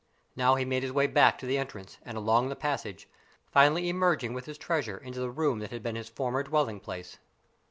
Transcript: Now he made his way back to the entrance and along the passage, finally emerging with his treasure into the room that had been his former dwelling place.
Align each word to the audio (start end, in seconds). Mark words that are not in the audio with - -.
Now 0.35 0.55
he 0.55 0.65
made 0.65 0.81
his 0.81 0.91
way 0.91 1.05
back 1.05 1.37
to 1.37 1.45
the 1.45 1.59
entrance 1.59 1.99
and 2.03 2.17
along 2.17 2.49
the 2.49 2.55
passage, 2.55 3.07
finally 3.51 3.87
emerging 3.87 4.33
with 4.33 4.45
his 4.47 4.57
treasure 4.57 4.97
into 4.97 5.19
the 5.19 5.29
room 5.29 5.59
that 5.59 5.69
had 5.69 5.83
been 5.83 5.95
his 5.95 6.09
former 6.09 6.41
dwelling 6.41 6.79
place. 6.79 7.19